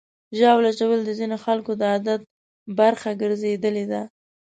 [0.37, 2.21] ژاوله ژوول د ځینو خلکو د عادت
[2.79, 4.01] برخه ګرځېدلې ده.